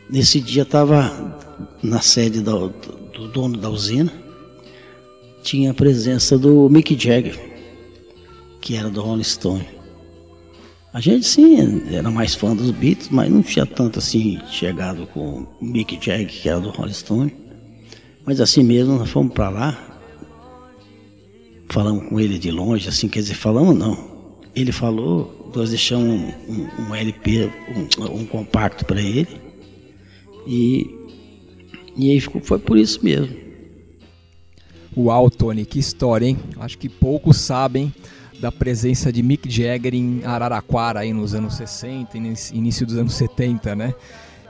nesse 0.09 0.41
dia 0.41 0.63
estava 0.63 1.37
na 1.83 2.01
sede 2.01 2.41
do, 2.41 2.69
do 3.13 3.27
dono 3.27 3.57
da 3.57 3.69
usina, 3.69 4.11
tinha 5.43 5.71
a 5.71 5.73
presença 5.73 6.37
do 6.37 6.69
Mick 6.69 6.97
Jagger, 6.99 7.39
que 8.59 8.75
era 8.75 8.89
do 8.89 9.01
Rolling 9.01 9.23
Stone. 9.23 9.67
A 10.91 10.99
gente 10.99 11.25
sim 11.25 11.83
era 11.93 12.09
mais 12.09 12.33
fã 12.33 12.55
dos 12.55 12.71
Beatles, 12.71 13.09
mas 13.09 13.31
não 13.31 13.43
tinha 13.43 13.65
tanto 13.65 13.99
assim 13.99 14.39
chegado 14.49 15.05
com 15.07 15.45
o 15.61 15.65
Mick 15.65 15.97
Jagger, 16.03 16.27
que 16.27 16.49
era 16.49 16.59
do 16.59 16.69
Rolling 16.71 16.93
Stone. 16.93 17.33
Mas 18.25 18.41
assim 18.41 18.63
mesmo, 18.63 18.97
nós 18.97 19.09
fomos 19.09 19.33
para 19.33 19.49
lá, 19.49 19.99
falamos 21.69 22.09
com 22.09 22.19
ele 22.19 22.37
de 22.37 22.51
longe, 22.51 22.89
assim, 22.89 23.07
quer 23.07 23.19
dizer, 23.19 23.35
falamos 23.35 23.75
não. 23.75 24.09
Ele 24.55 24.71
falou, 24.71 25.51
nós 25.55 25.69
deixamos 25.69 26.07
um, 26.07 26.33
um, 26.51 26.89
um 26.89 26.95
LP, 26.95 27.51
um, 27.99 28.21
um 28.21 28.25
compacto 28.25 28.83
para 28.83 28.99
ele, 28.99 29.38
e, 30.45 30.89
e 31.95 32.11
aí 32.11 32.19
ficou, 32.19 32.41
foi 32.41 32.59
por 32.59 32.77
isso 32.77 33.03
mesmo. 33.03 33.35
Uau, 34.97 35.29
Tony, 35.29 35.65
que 35.65 35.79
história, 35.79 36.25
hein? 36.25 36.37
Acho 36.59 36.77
que 36.77 36.89
poucos 36.89 37.37
sabem 37.37 37.93
da 38.39 38.51
presença 38.51 39.11
de 39.11 39.21
Mick 39.21 39.49
Jagger 39.49 39.93
em 39.93 40.21
Araraquara 40.23 41.01
aí 41.01 41.13
nos 41.13 41.33
anos 41.33 41.55
60, 41.55 42.17
início 42.17 42.85
dos 42.85 42.97
anos 42.97 43.13
70, 43.13 43.75
né? 43.75 43.93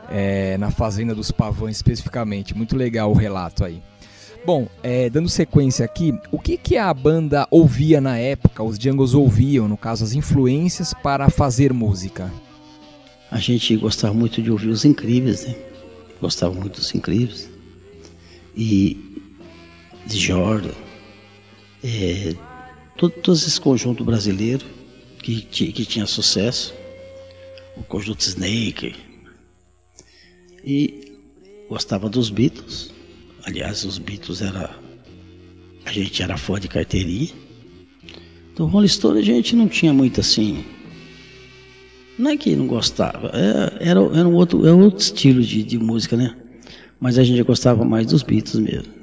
É, 0.09 0.57
na 0.57 0.71
Fazenda 0.71 1.13
dos 1.13 1.31
Pavões 1.31 1.75
especificamente. 1.75 2.55
Muito 2.55 2.75
legal 2.75 3.11
o 3.11 3.13
relato 3.13 3.63
aí. 3.63 3.81
Bom, 4.45 4.67
é, 4.81 5.09
dando 5.09 5.27
sequência 5.27 5.83
aqui, 5.83 6.17
o 6.31 6.39
que, 6.39 6.57
que 6.57 6.77
a 6.77 6.91
banda 6.93 7.45
ouvia 7.51 7.99
na 7.99 8.17
época, 8.17 8.63
os 8.63 8.77
Jungles 8.77 9.13
ouviam, 9.13 9.67
no 9.67 9.77
caso, 9.77 10.03
as 10.03 10.13
influências 10.13 10.93
para 10.93 11.29
fazer 11.29 11.73
música? 11.73 12.31
A 13.29 13.37
gente 13.37 13.75
gostava 13.75 14.13
muito 14.13 14.41
de 14.41 14.49
ouvir 14.49 14.69
os 14.69 14.85
incríveis, 14.85 15.45
né? 15.45 15.55
Gostava 16.21 16.53
muito 16.53 16.79
dos 16.79 16.93
incríveis. 16.93 17.49
E 18.55 18.97
de 20.05 20.19
Jordan, 20.19 20.73
é, 21.83 22.35
todo, 22.97 23.11
todo 23.11 23.35
esse 23.35 23.61
conjunto 23.61 24.03
brasileiro 24.03 24.65
que, 25.21 25.41
que 25.41 25.85
tinha 25.85 26.05
sucesso, 26.05 26.73
o 27.77 27.83
conjunto 27.83 28.21
Snake, 28.21 28.95
e 30.65 31.13
gostava 31.69 32.09
dos 32.09 32.29
Beatles. 32.29 32.91
Aliás, 33.43 33.85
os 33.85 33.97
Beatles 33.97 34.41
era 34.41 34.77
a 35.85 35.91
gente 35.91 36.21
era 36.21 36.37
fã 36.37 36.59
de 36.59 36.67
carteirinha. 36.67 37.29
Então, 38.53 38.67
Rolling 38.67 38.87
Stone 38.87 39.19
a 39.19 39.23
gente 39.23 39.55
não 39.55 39.67
tinha 39.67 39.93
muito 39.93 40.19
assim. 40.19 40.63
Não 42.19 42.31
é 42.31 42.37
que 42.37 42.53
não 42.53 42.67
gostava, 42.67 43.31
é, 43.33 43.89
era, 43.89 44.01
era, 44.01 44.27
um 44.27 44.35
outro, 44.35 44.65
era 44.67 44.75
outro 44.75 44.99
estilo 44.99 45.41
de, 45.41 45.63
de 45.63 45.79
música, 45.79 46.17
né? 46.17 46.35
Mas 46.99 47.17
a 47.17 47.23
gente 47.23 47.41
gostava 47.43 47.85
mais 47.85 48.07
dos 48.07 48.23
Beatles 48.23 48.59
mesmo. 48.59 48.93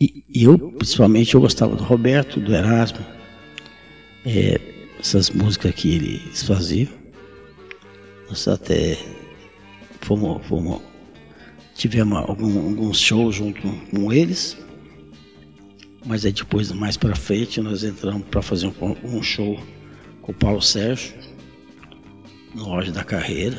E, 0.00 0.24
e 0.28 0.42
eu, 0.42 0.58
principalmente, 0.58 1.36
eu 1.36 1.40
gostava 1.40 1.76
do 1.76 1.84
Roberto, 1.84 2.40
do 2.40 2.52
Erasmo, 2.52 2.98
é, 4.26 4.60
essas 4.98 5.30
músicas 5.30 5.72
que 5.72 5.94
eles 5.94 6.42
faziam. 6.42 6.88
Nós 8.28 8.48
até 8.48 8.98
fomos, 10.00 10.44
fomos 10.46 10.80
tivemos 11.76 12.18
algum, 12.18 12.58
alguns 12.58 12.98
shows 12.98 13.36
junto 13.36 13.62
com 13.62 14.12
eles, 14.12 14.56
mas 16.04 16.24
aí 16.24 16.32
depois, 16.32 16.72
mais 16.72 16.96
para 16.96 17.14
frente, 17.14 17.60
nós 17.60 17.84
entramos 17.84 18.24
para 18.28 18.42
fazer 18.42 18.66
um, 18.66 18.96
um, 19.04 19.22
show 19.22 19.60
com 20.22 20.32
o 20.32 20.34
Paulo 20.34 20.60
Sérgio, 20.60 21.14
no 22.54 22.68
Loja 22.68 22.92
da 22.92 23.04
Carreira, 23.04 23.58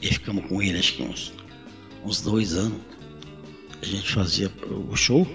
e 0.00 0.06
ficamos 0.06 0.46
com 0.46 0.62
ele 0.62 0.78
acho 0.78 0.94
que 0.94 1.02
uns, 1.02 1.32
uns 2.04 2.20
dois 2.20 2.54
anos. 2.54 2.78
A 3.80 3.86
gente 3.86 4.12
fazia 4.12 4.50
o 4.90 4.96
show 4.96 5.26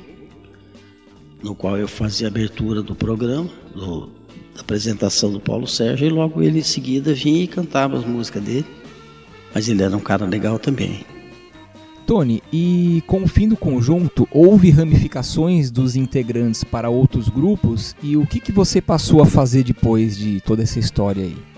no 1.42 1.54
qual 1.54 1.78
eu 1.78 1.88
fazia 1.88 2.28
a 2.28 2.30
abertura 2.30 2.82
do 2.82 2.96
programa, 2.96 3.50
do, 3.76 4.10
da 4.56 4.62
apresentação 4.62 5.32
do 5.32 5.40
Paulo 5.40 5.68
Sérgio, 5.68 6.08
e 6.08 6.10
logo 6.10 6.42
ele 6.42 6.60
em 6.60 6.64
seguida 6.64 7.14
vinha 7.14 7.44
e 7.44 7.48
cantava 7.48 7.98
as 7.98 8.06
músicas 8.06 8.42
dele. 8.44 8.66
Mas 9.54 9.68
ele 9.68 9.84
era 9.84 9.96
um 9.96 10.00
cara 10.00 10.26
legal 10.26 10.58
também. 10.58 11.06
Tony, 12.08 12.42
e 12.52 13.04
com 13.08 13.24
o 13.24 13.28
fim 13.28 13.48
do 13.48 13.56
conjunto, 13.56 14.28
houve 14.32 14.70
ramificações 14.70 15.70
dos 15.72 15.96
integrantes 15.96 16.64
para 16.64 16.90
outros 16.90 17.30
grupos? 17.30 17.96
E 18.02 18.18
o 18.18 18.26
que, 18.26 18.40
que 18.40 18.52
você 18.52 18.82
passou 18.82 19.22
a 19.22 19.26
fazer 19.26 19.64
depois 19.64 20.18
de 20.18 20.42
toda 20.42 20.64
essa 20.64 20.80
história 20.80 21.24
aí? 21.24 21.53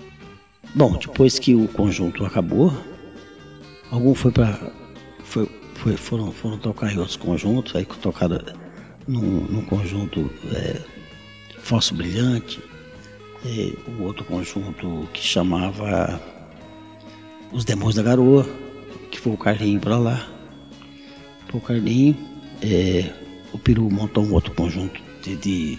Bom, 0.74 0.96
depois 0.98 1.38
que 1.38 1.54
o 1.54 1.68
conjunto 1.68 2.24
acabou, 2.24 2.72
algum 3.90 4.14
foi 4.14 4.30
para 4.30 4.58
foi, 5.24 5.50
foi, 5.74 5.96
foram, 5.96 6.30
foram 6.32 6.58
tocar 6.58 6.92
em 6.92 6.98
outros 6.98 7.16
conjuntos, 7.16 7.74
aí 7.74 7.84
tocaram 7.84 8.38
num, 9.06 9.40
num 9.46 9.62
conjunto 9.62 10.30
é, 10.52 10.80
Falso 11.58 11.94
Brilhante, 11.94 12.60
é, 13.44 13.72
o 13.90 14.04
outro 14.04 14.24
conjunto 14.24 15.08
que 15.12 15.22
chamava 15.22 16.20
Os 17.52 17.64
Demônios 17.64 17.96
da 17.96 18.02
Garoa, 18.02 18.46
que 19.10 19.20
foi 19.20 19.32
o 19.32 19.36
Carlinho 19.36 19.80
para 19.80 19.98
lá. 19.98 20.26
Foi 21.48 21.60
o 21.60 21.62
Carlinho, 21.62 22.16
é, 22.62 23.12
o 23.52 23.58
Peru 23.58 23.90
montou 23.90 24.24
um 24.24 24.32
outro 24.32 24.52
conjunto 24.52 25.00
de, 25.22 25.36
de, 25.36 25.78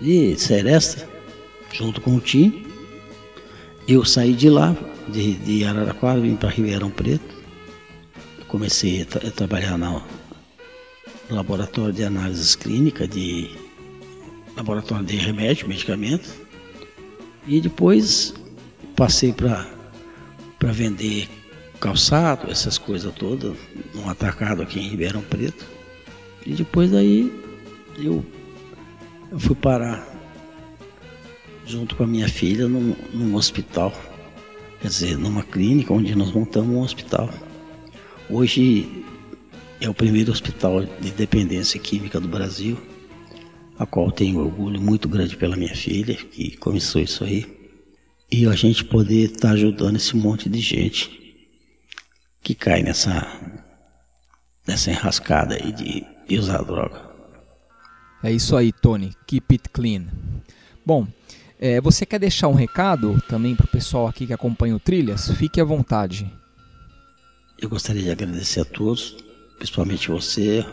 de 0.00 0.38
Seresta, 0.38 1.08
junto 1.72 2.00
com 2.00 2.16
o 2.16 2.20
Tim. 2.20 2.69
Eu 3.92 4.04
saí 4.04 4.34
de 4.34 4.48
lá, 4.48 4.76
de, 5.08 5.34
de 5.34 5.64
Araraquara, 5.64 6.20
vim 6.20 6.36
para 6.36 6.48
Ribeirão 6.48 6.92
Preto. 6.92 7.34
comecei 8.46 9.02
a, 9.02 9.04
tra 9.04 9.26
a 9.26 9.32
trabalhar 9.32 9.76
na, 9.76 10.00
laboratório 11.28 11.92
de 11.92 12.04
análises 12.04 12.54
clínicas, 12.54 13.08
de 13.08 13.50
laboratório 14.56 15.04
de 15.04 15.16
remédio, 15.16 15.66
medicamento. 15.66 16.30
E 17.48 17.60
depois 17.60 18.32
passei 18.94 19.32
para 19.32 19.66
vender 20.60 21.28
calçado, 21.80 22.48
essas 22.48 22.78
coisas 22.78 23.12
todas, 23.16 23.56
num 23.92 24.08
atacado 24.08 24.62
aqui 24.62 24.78
em 24.78 24.88
Ribeirão 24.88 25.22
Preto. 25.22 25.66
E 26.46 26.52
depois 26.52 26.92
daí 26.92 27.28
eu, 27.98 28.24
eu 29.32 29.40
fui 29.40 29.56
parar 29.56 30.09
junto 31.70 31.94
com 31.94 32.02
a 32.02 32.06
minha 32.06 32.28
filha 32.28 32.66
num, 32.66 32.96
num 33.14 33.36
hospital, 33.36 33.92
quer 34.80 34.88
dizer, 34.88 35.16
numa 35.16 35.42
clínica 35.42 35.94
onde 35.94 36.14
nós 36.16 36.32
montamos 36.32 36.74
um 36.74 36.80
hospital. 36.80 37.30
Hoje 38.28 39.04
é 39.80 39.88
o 39.88 39.94
primeiro 39.94 40.32
hospital 40.32 40.84
de 40.84 41.10
dependência 41.12 41.78
química 41.78 42.18
do 42.18 42.26
Brasil, 42.26 42.76
a 43.78 43.86
qual 43.86 44.10
tenho 44.10 44.40
orgulho 44.40 44.80
muito 44.80 45.08
grande 45.08 45.36
pela 45.36 45.56
minha 45.56 45.74
filha, 45.74 46.14
que 46.14 46.56
começou 46.56 47.00
isso 47.00 47.22
aí. 47.22 47.46
E 48.30 48.46
a 48.46 48.52
gente 48.52 48.84
poder 48.84 49.26
estar 49.26 49.48
tá 49.48 49.54
ajudando 49.54 49.96
esse 49.96 50.16
monte 50.16 50.48
de 50.48 50.60
gente 50.60 51.18
que 52.42 52.54
cai 52.54 52.82
nessa, 52.82 53.26
nessa 54.66 54.90
enrascada 54.90 55.54
aí 55.54 55.72
de, 55.72 56.04
de 56.28 56.38
usar 56.38 56.62
droga. 56.62 57.10
É 58.22 58.30
isso 58.30 58.56
aí, 58.56 58.72
Tony. 58.72 59.12
Keep 59.26 59.54
it 59.54 59.68
clean. 59.70 60.06
Bom, 60.84 61.06
é, 61.60 61.80
você 61.80 62.04
quer 62.04 62.18
deixar 62.18 62.48
um 62.48 62.54
recado 62.54 63.22
também 63.28 63.54
para 63.54 63.66
o 63.66 63.70
pessoal 63.70 64.08
aqui 64.08 64.26
que 64.26 64.32
acompanha 64.32 64.74
o 64.74 64.80
Trilhas? 64.80 65.30
Fique 65.32 65.60
à 65.60 65.64
vontade. 65.64 66.28
Eu 67.60 67.68
gostaria 67.68 68.02
de 68.02 68.10
agradecer 68.10 68.60
a 68.60 68.64
todos 68.64 69.16
principalmente 69.60 70.08
você, 70.08 70.64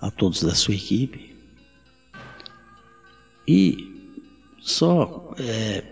a 0.00 0.08
todos 0.08 0.40
da 0.44 0.54
sua 0.54 0.74
equipe. 0.74 1.36
E 3.46 4.16
só 4.60 5.34
é, 5.36 5.82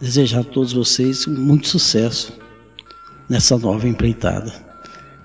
desejar 0.00 0.40
a 0.40 0.44
todos 0.44 0.72
vocês 0.72 1.26
muito 1.26 1.68
sucesso 1.68 2.32
nessa 3.28 3.58
nova 3.58 3.86
empreitada 3.86 4.66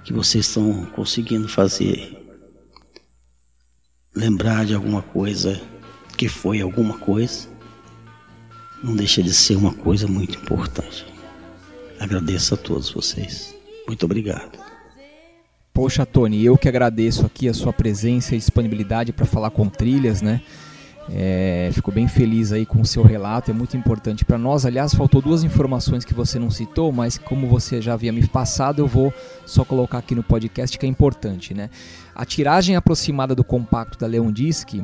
que 0.03 0.11
vocês 0.11 0.47
estão 0.47 0.85
conseguindo 0.87 1.47
fazer. 1.47 2.19
Lembrar 4.13 4.65
de 4.65 4.75
alguma 4.75 5.01
coisa 5.01 5.61
que 6.17 6.27
foi 6.27 6.61
alguma 6.61 6.97
coisa, 6.97 7.47
não 8.83 8.95
deixa 8.95 9.23
de 9.23 9.33
ser 9.33 9.55
uma 9.55 9.73
coisa 9.73 10.07
muito 10.07 10.37
importante. 10.37 11.05
Agradeço 11.99 12.53
a 12.53 12.57
todos 12.57 12.89
vocês. 12.89 13.55
Muito 13.87 14.05
obrigado. 14.05 14.59
Poxa, 15.73 16.05
Tony, 16.05 16.43
eu 16.43 16.57
que 16.57 16.67
agradeço 16.67 17.25
aqui 17.25 17.47
a 17.49 17.53
sua 17.53 17.73
presença 17.73 18.35
e 18.35 18.37
disponibilidade 18.37 19.11
para 19.11 19.25
falar 19.25 19.49
com 19.49 19.67
trilhas, 19.67 20.21
né? 20.21 20.41
É, 21.09 21.69
fico 21.73 21.91
bem 21.91 22.07
feliz 22.07 22.53
aí 22.53 22.65
com 22.65 22.79
o 22.79 22.85
seu 22.85 23.03
relato, 23.03 23.51
é 23.51 23.53
muito 23.53 23.75
importante 23.75 24.23
para 24.23 24.37
nós. 24.37 24.65
Aliás, 24.65 24.93
faltou 24.93 25.21
duas 25.21 25.43
informações 25.43 26.05
que 26.05 26.13
você 26.13 26.39
não 26.39 26.49
citou, 26.49 26.91
mas 26.91 27.17
como 27.17 27.47
você 27.47 27.81
já 27.81 27.93
havia 27.93 28.13
me 28.13 28.25
passado, 28.27 28.79
eu 28.79 28.87
vou 28.87 29.13
só 29.45 29.65
colocar 29.65 29.97
aqui 29.97 30.15
no 30.15 30.23
podcast 30.23 30.77
que 30.77 30.85
é 30.85 30.89
importante, 30.89 31.53
né? 31.53 31.69
A 32.15 32.23
tiragem 32.25 32.75
aproximada 32.75 33.35
do 33.35 33.43
compacto 33.43 33.97
da 33.97 34.07
Leon 34.07 34.31
Disc 34.31 34.81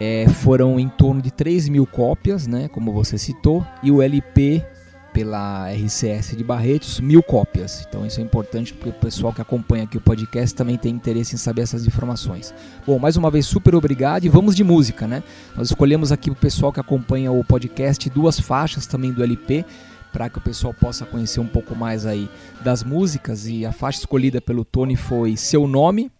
é, 0.00 0.28
foram 0.28 0.78
em 0.78 0.88
torno 0.88 1.20
de 1.20 1.30
3 1.30 1.68
mil 1.68 1.86
cópias, 1.86 2.46
né? 2.46 2.68
Como 2.68 2.92
você 2.92 3.18
citou, 3.18 3.66
e 3.82 3.90
o 3.90 4.00
LP 4.00 4.64
pela 5.12 5.68
RCS 5.72 6.36
de 6.36 6.44
Barretos, 6.44 7.00
mil 7.00 7.22
cópias. 7.22 7.84
Então 7.88 8.06
isso 8.06 8.20
é 8.20 8.22
importante 8.22 8.72
porque 8.72 8.90
o 8.90 8.92
pessoal 8.92 9.32
que 9.32 9.40
acompanha 9.40 9.84
aqui 9.84 9.96
o 9.96 10.00
podcast 10.00 10.54
também 10.54 10.76
tem 10.76 10.94
interesse 10.94 11.34
em 11.34 11.38
saber 11.38 11.62
essas 11.62 11.86
informações. 11.86 12.54
Bom, 12.86 12.98
mais 12.98 13.16
uma 13.16 13.30
vez, 13.30 13.46
super 13.46 13.74
obrigado 13.74 14.24
e 14.24 14.28
vamos 14.28 14.54
de 14.54 14.62
música, 14.62 15.08
né? 15.08 15.22
Nós 15.56 15.68
escolhemos 15.68 16.12
aqui 16.12 16.30
o 16.30 16.36
pessoal 16.36 16.72
que 16.72 16.78
acompanha 16.78 17.32
o 17.32 17.42
podcast 17.42 18.08
duas 18.10 18.38
faixas 18.38 18.86
também 18.86 19.12
do 19.12 19.22
LP 19.22 19.64
para 20.12 20.28
que 20.28 20.38
o 20.38 20.40
pessoal 20.40 20.72
possa 20.72 21.04
conhecer 21.04 21.40
um 21.40 21.46
pouco 21.46 21.74
mais 21.74 22.06
aí 22.06 22.30
das 22.62 22.84
músicas 22.84 23.46
e 23.46 23.66
a 23.66 23.72
faixa 23.72 23.98
escolhida 23.98 24.40
pelo 24.40 24.64
Tony 24.64 24.94
foi 24.94 25.36
Seu 25.36 25.66
Nome 25.66 26.12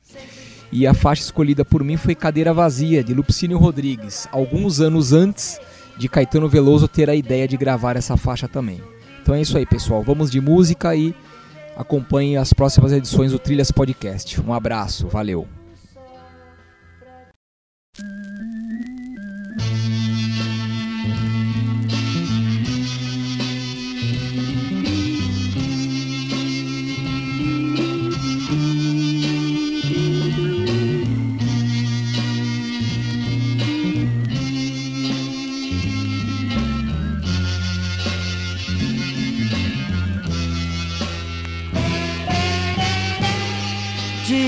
e 0.70 0.86
a 0.86 0.94
faixa 0.94 1.22
escolhida 1.22 1.64
por 1.64 1.82
mim 1.82 1.96
foi 1.96 2.14
Cadeira 2.14 2.52
Vazia 2.52 3.02
de 3.02 3.14
Lupicínio 3.14 3.58
Rodrigues, 3.58 4.28
alguns 4.30 4.80
anos 4.80 5.12
antes 5.12 5.60
de 5.96 6.08
Caetano 6.08 6.48
Veloso 6.48 6.86
ter 6.86 7.10
a 7.10 7.14
ideia 7.14 7.48
de 7.48 7.56
gravar 7.56 7.96
essa 7.96 8.16
faixa 8.16 8.46
também. 8.46 8.80
Então 9.22 9.34
é 9.34 9.40
isso 9.40 9.58
aí, 9.58 9.66
pessoal. 9.66 10.02
Vamos 10.02 10.30
de 10.30 10.40
música 10.40 10.94
e 10.94 11.14
acompanhe 11.76 12.36
as 12.36 12.52
próximas 12.52 12.92
edições 12.92 13.32
do 13.32 13.38
Trilhas 13.38 13.70
Podcast. 13.70 14.40
Um 14.40 14.52
abraço, 14.52 15.08
valeu. 15.08 15.57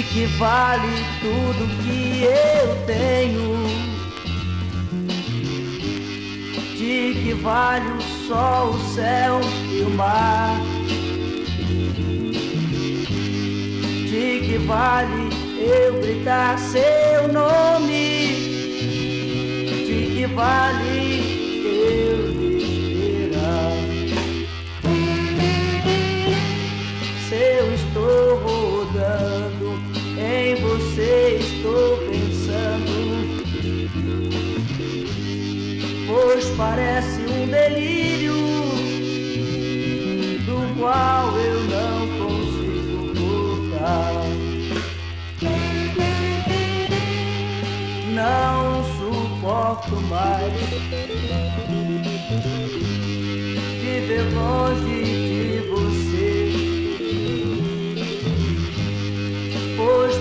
Que 0.02 0.26
vale 0.38 1.04
tudo 1.20 1.68
que 1.82 2.24
eu 2.24 2.86
tenho? 2.86 3.50
De 6.76 7.14
que 7.14 7.34
vale 7.34 7.88
o 7.90 8.02
sol, 8.26 8.70
o 8.70 8.78
céu 8.94 9.40
e 9.70 9.82
o 9.82 9.90
mar? 9.90 10.58
De 14.08 14.40
que 14.46 14.58
vale 14.66 15.28
eu 15.58 16.00
gritar 16.00 16.58
seu 16.58 17.28
nome? 17.32 18.28
De 19.86 20.10
que 20.14 20.26
vale 20.34 21.60
eu 21.64 22.58
esperar? 22.58 23.72
Se 27.28 27.34
eu 27.34 27.74
estou 27.74 28.49
você 31.00 31.38
estou 31.40 31.96
pensando, 32.10 32.92
pois 36.06 36.44
parece 36.58 37.20
um 37.22 37.46
delírio 37.46 38.34
do 40.44 40.78
qual 40.78 41.34
eu 41.38 41.62
não 41.64 42.06
consigo 42.18 43.14
voltar. 43.14 44.12
Não 48.12 48.84
suporto 48.98 49.96
mais 50.02 50.52
viver 53.80 54.34
longe 54.34 55.29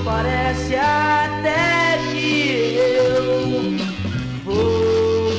parece 0.09 0.75
até 0.75 1.99
que 2.11 2.77
eu 2.77 3.77
vou 4.43 5.29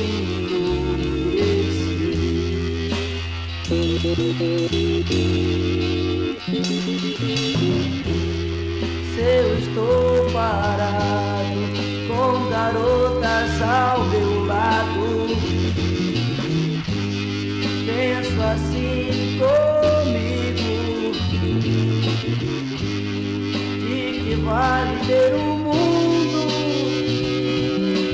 Se 9.13 9.21
eu 9.21 9.47
estou 9.59 10.31
parado 10.31 11.69
com 12.07 12.29
garotas 12.49 13.61
ao 13.61 13.90
vale 24.51 24.99
ter 25.07 25.33
o 25.33 25.37
um 25.37 25.57
mundo 25.59 26.47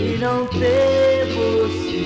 e 0.06 0.18
não 0.20 0.46
ter 0.46 1.26
você. 1.34 1.98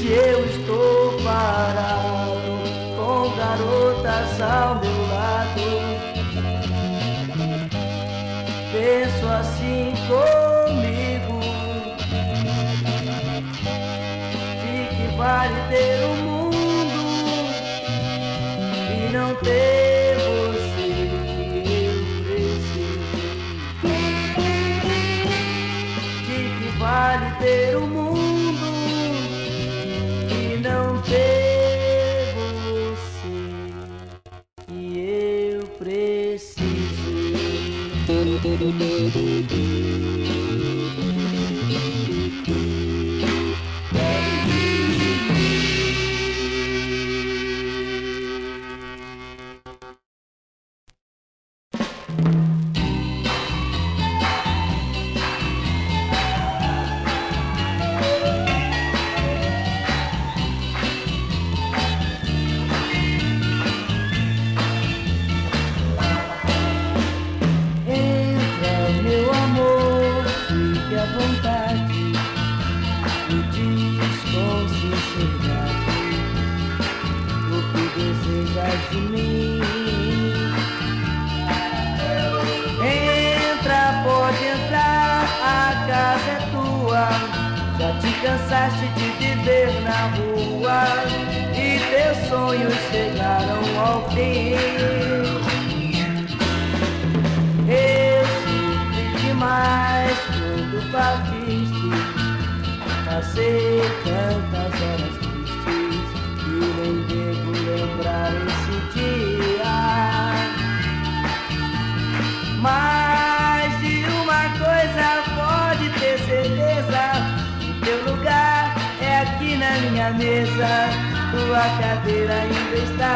Se 0.04 0.10
eu 0.12 0.44
estou 0.44 1.16
parado 1.24 2.52
com 2.94 3.34
garotas 3.38 4.38
ao 4.38 4.74
meu 4.74 5.08
lado, 5.08 5.64
penso 8.70 9.26
assim 9.26 9.94
comigo. 10.06 11.40
De 14.60 14.94
que 14.94 15.16
vale 15.16 15.54
ter 15.70 16.03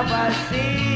Vai 0.02 0.28
assim. 0.28 0.88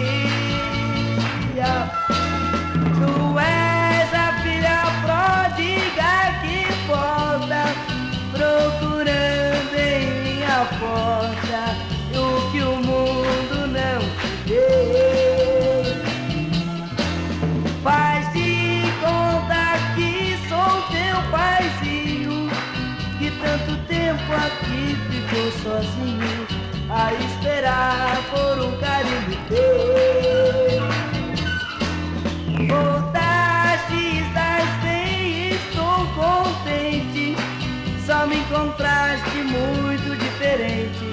me 38.27 38.39
encontraste 38.39 39.37
muito 39.39 40.17
diferente. 40.17 41.11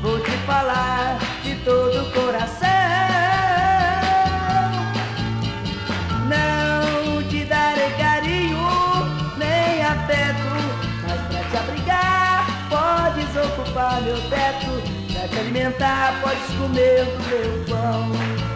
Vou 0.00 0.18
te 0.20 0.30
falar 0.46 1.18
de 1.44 1.54
todo 1.64 2.02
o 2.02 2.12
coração. 2.12 2.68
Não 6.28 7.22
te 7.28 7.44
darei 7.44 7.90
carinho 7.92 8.58
nem 9.36 9.82
afeto, 9.84 10.52
mas 11.06 11.20
pra 11.28 11.42
te 11.50 11.56
abrigar 11.56 12.46
podes 12.68 13.36
ocupar 13.36 14.00
meu 14.02 14.20
teto, 14.28 14.82
pra 15.12 15.28
te 15.28 15.38
alimentar 15.38 16.20
podes 16.22 16.56
comer 16.58 17.04
do 17.04 17.18
meu 17.28 17.64
pão. 17.66 18.51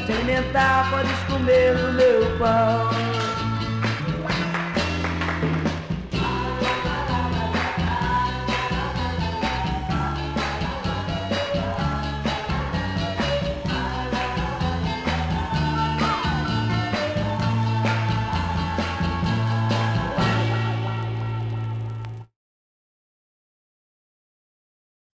Pra 0.00 0.06
te 0.06 0.12
alimentar, 0.12 0.90
podes 0.90 1.18
comer 1.28 1.76
do 1.76 1.92
meu 1.92 2.38
pão. 2.38 3.09